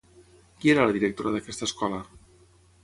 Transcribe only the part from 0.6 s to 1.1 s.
Qui era la